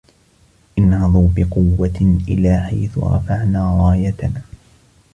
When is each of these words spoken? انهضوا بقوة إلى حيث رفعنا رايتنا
انهضوا 0.79 1.29
بقوة 1.35 2.17
إلى 2.27 2.59
حيث 2.69 2.97
رفعنا 2.97 3.77
رايتنا 3.81 4.41